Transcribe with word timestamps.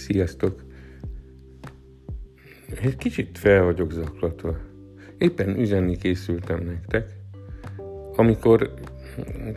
Sziasztok! 0.00 0.64
Egy 2.82 2.96
kicsit 2.96 3.38
fel 3.38 3.64
vagyok 3.64 3.92
zaklatva. 3.92 4.56
Éppen 5.18 5.58
üzenni 5.58 5.96
készültem 5.96 6.64
nektek, 6.64 7.12
amikor 8.16 8.74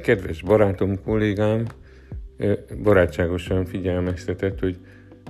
kedves 0.01 0.42
barátom, 0.42 1.01
kollégám 1.03 1.65
barátságosan 2.83 3.65
figyelmeztetett, 3.65 4.60
hogy 4.60 4.78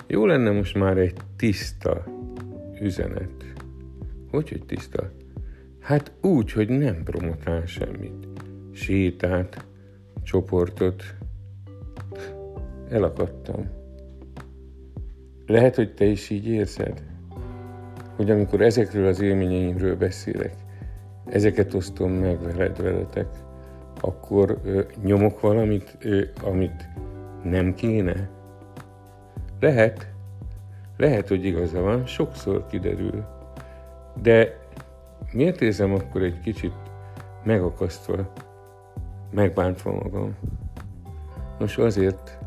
jó 0.07 0.25
lenne 0.25 0.51
most 0.51 0.75
már 0.75 0.97
egy 0.97 1.15
tiszta 1.35 2.05
üzenet. 2.81 3.53
Hogy, 4.29 4.49
hogy 4.49 4.65
tiszta? 4.65 5.11
Hát 5.79 6.11
úgy, 6.21 6.51
hogy 6.51 6.69
nem 6.69 7.03
promotál 7.03 7.65
semmit. 7.65 8.27
Sétát, 8.71 9.65
csoportot. 10.23 11.03
Elakadtam. 12.89 13.81
Lehet, 15.47 15.75
hogy 15.75 15.93
te 15.93 16.05
is 16.05 16.29
így 16.29 16.47
érzed? 16.47 17.03
Hogy 18.15 18.31
amikor 18.31 18.61
ezekről 18.61 19.07
az 19.07 19.21
élményeimről 19.21 19.95
beszélek, 19.97 20.55
ezeket 21.25 21.73
osztom 21.73 22.11
meg 22.11 22.41
veled, 22.41 22.81
veletek, 22.81 23.27
akkor 23.99 24.59
ö, 24.63 24.81
nyomok 25.03 25.39
valamit, 25.39 25.97
ö, 25.99 26.21
amit 26.43 26.89
nem 27.43 27.73
kéne? 27.73 28.29
Lehet, 29.59 30.07
lehet, 30.97 31.27
hogy 31.27 31.45
igaza 31.45 31.81
van, 31.81 32.05
sokszor 32.05 32.65
kiderül. 32.65 33.25
De 34.21 34.59
miért 35.31 35.61
érzem 35.61 35.93
akkor 35.93 36.21
egy 36.21 36.39
kicsit 36.39 36.73
megakasztva, 37.43 38.33
megbántva 39.31 39.91
magam? 39.91 40.35
Nos 41.59 41.77
azért, 41.77 42.37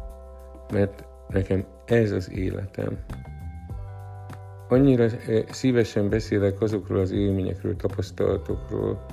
mert 0.72 1.05
nekem 1.28 1.64
ez 1.87 2.11
az 2.11 2.31
életem. 2.31 2.98
Annyira 4.69 5.05
eh, 5.05 5.45
szívesen 5.51 6.09
beszélek 6.09 6.61
azokról 6.61 7.01
az 7.01 7.11
élményekről, 7.11 7.77
tapasztalatokról, 7.77 9.06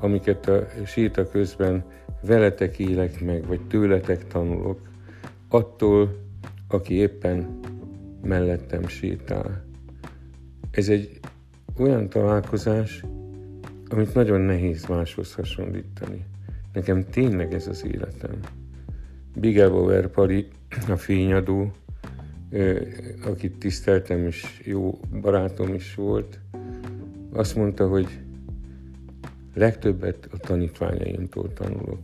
amiket 0.00 0.48
a 0.48 0.66
séta 0.86 1.28
közben 1.28 1.84
veletek 2.22 2.78
élek 2.78 3.20
meg, 3.20 3.46
vagy 3.46 3.60
tőletek 3.66 4.26
tanulok, 4.26 4.80
attól, 5.48 6.16
aki 6.68 6.94
éppen 6.94 7.60
mellettem 8.22 8.88
sétál. 8.88 9.64
Ez 10.70 10.88
egy 10.88 11.20
olyan 11.78 12.08
találkozás, 12.08 13.04
amit 13.88 14.14
nagyon 14.14 14.40
nehéz 14.40 14.86
máshoz 14.86 15.34
hasonlítani. 15.34 16.24
Nekem 16.72 17.04
tényleg 17.10 17.54
ez 17.54 17.66
az 17.66 17.84
életem. 17.84 18.38
Bigelbauer 19.34 20.06
Pali, 20.08 20.48
a 20.88 20.96
fényadó, 20.96 21.72
akit 23.24 23.58
tiszteltem, 23.58 24.26
és 24.26 24.62
jó 24.64 25.00
barátom 25.20 25.74
is 25.74 25.94
volt, 25.94 26.38
azt 27.32 27.54
mondta, 27.54 27.88
hogy 27.88 28.08
legtöbbet 29.54 30.28
a 30.32 30.36
tanítványaimtól 30.36 31.52
tanulok. 31.52 32.00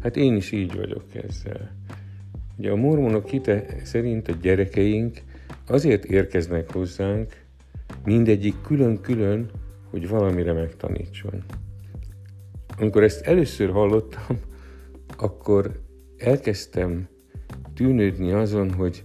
Hát 0.00 0.16
én 0.16 0.36
is 0.36 0.52
így 0.52 0.76
vagyok 0.76 1.14
ezzel. 1.14 1.70
Ugye 2.58 2.70
a 2.70 2.76
mormonok 2.76 3.28
hite 3.28 3.66
szerint 3.82 4.28
a 4.28 4.32
gyerekeink 4.40 5.18
azért 5.66 6.04
érkeznek 6.04 6.72
hozzánk, 6.72 7.44
mindegyik 8.04 8.54
külön-külön, 8.62 9.50
hogy 9.90 10.08
valamire 10.08 10.52
megtanítson. 10.52 11.44
Amikor 12.78 13.02
ezt 13.02 13.26
először 13.26 13.70
hallottam, 13.70 14.38
akkor 15.16 15.80
elkezdtem 16.16 17.08
tűnődni 17.76 18.32
azon, 18.32 18.72
hogy 18.72 19.04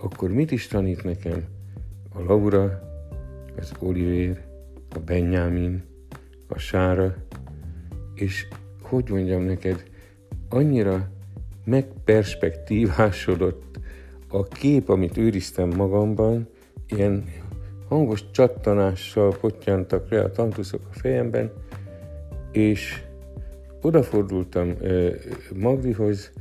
akkor 0.00 0.30
mit 0.30 0.50
is 0.50 0.66
tanít 0.66 1.04
nekem 1.04 1.44
a 2.14 2.22
Laura, 2.22 2.80
az 3.56 3.72
Oliver, 3.78 4.46
a 4.94 4.98
Benjamin, 4.98 5.82
a 6.48 6.58
Sára, 6.58 7.14
és 8.14 8.46
hogy 8.82 9.10
mondjam 9.10 9.42
neked, 9.42 9.84
annyira 10.48 11.08
megperspektívásodott 11.64 13.78
a 14.28 14.42
kép, 14.42 14.88
amit 14.88 15.16
őriztem 15.16 15.68
magamban, 15.68 16.48
ilyen 16.88 17.24
hangos 17.88 18.30
csattanással 18.30 19.36
pottyantak 19.40 20.10
le 20.10 20.20
a 20.20 20.30
tantuszok 20.30 20.80
a 20.90 20.92
fejemben, 20.92 21.52
és 22.52 23.02
odafordultam 23.80 24.74
Magdihoz, 25.54 26.32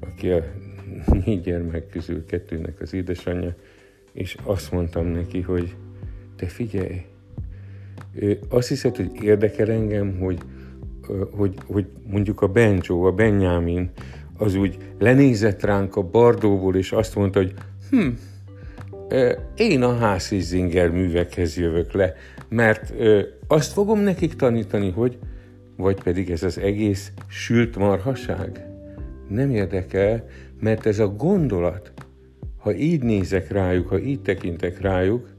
aki 0.00 0.30
a 0.30 0.44
négy 1.24 1.40
gyermek 1.40 1.88
közül 1.88 2.26
kettőnek 2.26 2.80
az 2.80 2.94
édesanyja, 2.94 3.54
és 4.12 4.36
azt 4.42 4.72
mondtam 4.72 5.06
neki, 5.06 5.40
hogy 5.40 5.74
te 6.36 6.46
figyelj, 6.46 7.02
azt 8.48 8.68
hiszed, 8.68 8.96
hogy 8.96 9.10
érdekel 9.22 9.70
engem, 9.70 10.18
hogy, 10.18 10.38
hogy, 11.30 11.54
hogy 11.66 11.86
mondjuk 12.06 12.40
a 12.40 12.48
Benjo, 12.48 13.06
a 13.06 13.12
Benjamin, 13.12 13.90
az 14.38 14.54
úgy 14.54 14.76
lenézett 14.98 15.62
ránk 15.62 15.96
a 15.96 16.02
bardóból, 16.02 16.76
és 16.76 16.92
azt 16.92 17.14
mondta, 17.14 17.38
hogy 17.38 17.54
hm, 17.90 18.08
én 19.56 19.82
a 19.82 19.96
Hászinger 19.96 20.90
művekhez 20.90 21.56
jövök 21.56 21.92
le, 21.92 22.14
mert 22.48 22.94
azt 23.46 23.72
fogom 23.72 24.00
nekik 24.00 24.34
tanítani, 24.34 24.90
hogy 24.90 25.18
vagy 25.76 26.02
pedig 26.02 26.30
ez 26.30 26.42
az 26.42 26.58
egész 26.58 27.12
sült 27.26 27.76
marhaság? 27.76 28.66
Nem 29.28 29.50
érdekel, 29.50 30.28
mert 30.64 30.86
ez 30.86 30.98
a 30.98 31.08
gondolat, 31.08 31.92
ha 32.58 32.74
így 32.74 33.02
nézek 33.02 33.50
rájuk, 33.50 33.88
ha 33.88 33.98
így 33.98 34.22
tekintek 34.22 34.80
rájuk, 34.80 35.34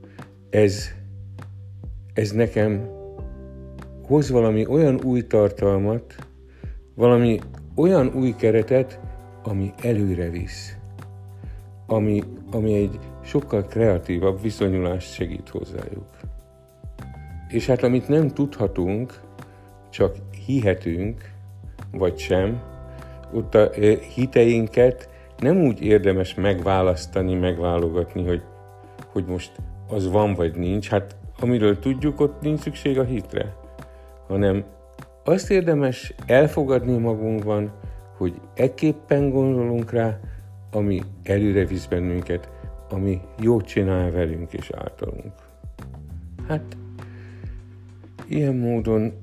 ez, 0.49 0.87
ez 2.13 2.31
nekem 2.31 2.89
hoz 4.03 4.29
valami 4.29 4.65
olyan 4.65 5.01
új 5.03 5.27
tartalmat, 5.27 6.15
valami 6.95 7.39
olyan 7.75 8.11
új 8.15 8.35
keretet, 8.37 8.99
ami 9.43 9.73
előre 9.81 10.29
visz, 10.29 10.77
ami, 11.87 12.23
ami 12.51 12.73
egy 12.73 12.99
sokkal 13.23 13.65
kreatívabb 13.65 14.41
viszonyulást 14.41 15.13
segít 15.13 15.49
hozzájuk. 15.49 16.09
És 17.49 17.65
hát 17.65 17.83
amit 17.83 18.07
nem 18.07 18.27
tudhatunk, 18.27 19.21
csak 19.89 20.15
hihetünk, 20.45 21.31
vagy 21.91 22.17
sem, 22.17 22.61
ott 23.33 23.55
a 23.55 23.69
hiteinket 24.15 25.13
nem 25.37 25.57
úgy 25.57 25.81
érdemes 25.81 26.33
megválasztani, 26.33 27.33
megválogatni, 27.33 28.25
hogy, 28.25 28.41
hogy 29.11 29.25
most 29.25 29.51
az 29.87 30.11
van 30.11 30.33
vagy 30.33 30.55
nincs. 30.55 30.89
Hát 30.89 31.15
amiről 31.39 31.79
tudjuk, 31.79 32.19
ott 32.19 32.41
nincs 32.41 32.59
szükség 32.59 32.99
a 32.99 33.03
hitre, 33.03 33.55
hanem 34.27 34.63
azt 35.23 35.51
érdemes 35.51 36.13
elfogadni 36.25 36.97
magunkban, 36.97 37.71
hogy 38.17 38.41
ekképpen 38.53 39.29
gondolunk 39.29 39.91
rá, 39.91 40.19
ami 40.71 41.01
előre 41.23 41.65
visz 41.65 41.85
bennünket, 41.85 42.49
ami 42.89 43.21
jót 43.39 43.65
csinál 43.65 44.11
velünk 44.11 44.53
és 44.53 44.69
általunk. 44.71 45.33
Hát, 46.47 46.77
ilyen 48.27 48.55
módon 48.55 49.13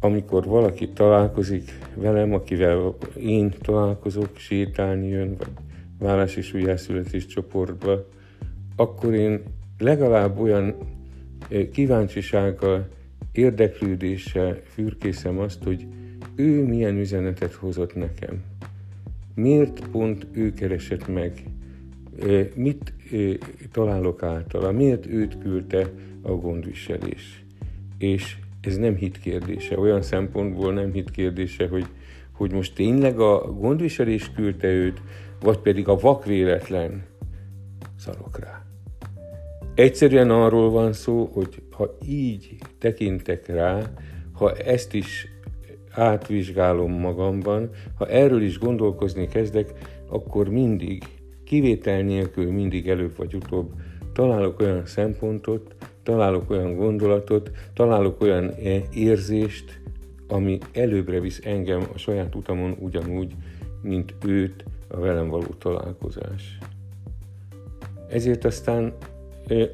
amikor 0.00 0.44
valaki 0.44 0.88
találkozik 0.88 1.78
velem, 1.94 2.32
akivel 2.32 2.94
én 3.20 3.54
találkozok, 3.60 4.36
sétálni 4.36 5.08
jön, 5.08 5.36
vagy 5.36 5.48
vállás 5.98 6.36
és 6.36 6.54
újjászületés 6.54 7.26
csoportba, 7.26 8.08
akkor 8.76 9.14
én 9.14 9.42
legalább 9.78 10.38
olyan 10.38 10.74
kíváncsisággal, 11.72 12.88
érdeklődéssel 13.32 14.60
fürkészem 14.64 15.38
azt, 15.38 15.62
hogy 15.62 15.86
ő 16.34 16.64
milyen 16.64 16.96
üzenetet 16.96 17.52
hozott 17.52 17.94
nekem. 17.94 18.42
Miért 19.34 19.88
pont 19.88 20.26
ő 20.32 20.52
keresett 20.52 21.08
meg? 21.08 21.44
Mit 22.54 22.92
találok 23.72 24.22
általa? 24.22 24.72
Miért 24.72 25.06
őt 25.06 25.38
küldte 25.38 25.90
a 26.22 26.30
gondviselés? 26.30 27.44
És 27.98 28.36
ez 28.68 28.76
nem 28.76 28.94
hit 28.94 29.18
kérdése, 29.18 29.78
olyan 29.78 30.02
szempontból 30.02 30.72
nem 30.72 30.92
hit 30.92 31.10
kérdése, 31.10 31.68
hogy, 31.68 31.86
hogy 32.32 32.52
most 32.52 32.74
tényleg 32.74 33.20
a 33.20 33.52
gondviselés 33.52 34.32
küldte 34.32 34.68
őt, 34.68 35.02
vagy 35.40 35.58
pedig 35.58 35.88
a 35.88 35.96
vakvéletlen 35.96 37.04
szarok 37.98 38.38
rá. 38.38 38.64
Egyszerűen 39.74 40.30
arról 40.30 40.70
van 40.70 40.92
szó, 40.92 41.30
hogy 41.32 41.62
ha 41.70 41.96
így 42.06 42.56
tekintek 42.78 43.46
rá, 43.46 43.82
ha 44.32 44.52
ezt 44.52 44.94
is 44.94 45.26
átvizsgálom 45.90 46.92
magamban, 46.92 47.70
ha 47.94 48.06
erről 48.06 48.42
is 48.42 48.58
gondolkozni 48.58 49.26
kezdek, 49.26 49.72
akkor 50.08 50.48
mindig, 50.48 51.04
kivétel 51.44 52.02
nélkül 52.02 52.52
mindig 52.52 52.88
előbb 52.88 53.16
vagy 53.16 53.34
utóbb 53.34 53.72
találok 54.12 54.60
olyan 54.60 54.86
szempontot, 54.86 55.74
találok 56.08 56.50
olyan 56.50 56.76
gondolatot, 56.76 57.50
találok 57.74 58.20
olyan 58.20 58.54
érzést, 58.90 59.80
ami 60.28 60.58
előbbre 60.72 61.20
visz 61.20 61.40
engem 61.44 61.86
a 61.94 61.98
saját 61.98 62.34
utamon 62.34 62.76
ugyanúgy, 62.80 63.34
mint 63.82 64.14
őt 64.26 64.64
a 64.88 65.00
velem 65.00 65.28
való 65.28 65.46
találkozás. 65.58 66.58
Ezért 68.10 68.44
aztán, 68.44 68.92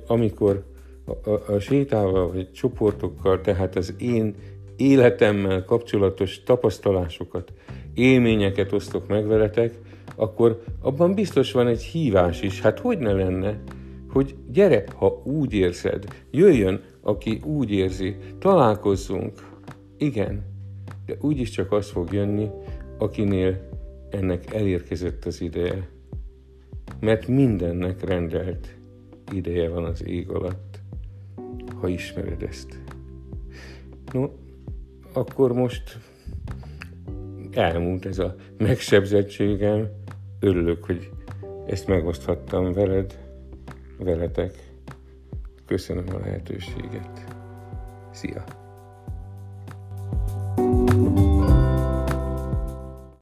amikor 0.07 0.65
a, 1.05 1.31
a, 1.31 1.53
a 1.53 1.59
sétával 1.59 2.33
vagy 2.33 2.53
csoportokkal, 2.53 3.41
tehát 3.41 3.77
az 3.77 3.95
én 3.99 4.35
életemmel 4.77 5.65
kapcsolatos 5.65 6.43
tapasztalásokat, 6.43 7.53
élményeket 7.95 8.73
osztok 8.73 9.09
meg 9.09 9.27
veletek, 9.27 9.79
akkor 10.17 10.63
abban 10.81 11.15
biztos 11.15 11.53
van 11.53 11.67
egy 11.67 11.83
hívás 11.83 12.43
is. 12.43 12.61
Hát 12.61 12.79
hogy 12.79 12.99
ne 12.99 13.13
lenne, 13.13 13.61
hogy 14.15 14.35
gyere, 14.51 14.85
ha 14.97 15.23
úgy 15.25 15.53
érzed, 15.53 16.05
jöjjön, 16.31 16.83
aki 17.01 17.41
úgy 17.45 17.71
érzi, 17.71 18.17
találkozzunk. 18.39 19.33
Igen, 19.99 20.45
de 21.07 21.17
úgyis 21.21 21.51
csak 21.51 21.73
az 21.73 21.91
fog 21.91 22.13
jönni, 22.13 22.51
akinél 22.99 23.69
ennek 24.11 24.55
elérkezett 24.55 25.25
az 25.25 25.41
ideje. 25.41 25.89
Mert 27.01 27.27
mindennek 27.27 28.05
rendelt 28.05 28.77
ideje 29.33 29.69
van 29.69 29.85
az 29.85 30.07
ég 30.07 30.31
alatt, 30.31 30.81
ha 31.81 31.89
ismered 31.89 32.43
ezt. 32.43 32.81
No, 34.13 34.29
akkor 35.13 35.53
most 35.53 35.99
elmúlt 37.51 38.07
ez 38.07 38.19
a 38.19 38.35
megsebzettségem. 38.59 39.89
Örülök, 40.41 40.85
hogy 40.85 41.11
ezt 41.67 41.87
megoszthattam 41.87 42.73
veled, 42.73 43.19
veletek. 43.99 44.73
Köszönöm 45.67 46.15
a 46.15 46.19
lehetőséget. 46.19 47.25
Szia! 48.11 48.64